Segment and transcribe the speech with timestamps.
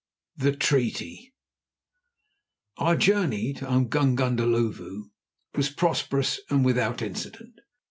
[0.35, 1.31] THE TREATY
[2.77, 5.11] Our journey to Umgungundhlovu
[5.53, 7.59] was prosperous and without incident.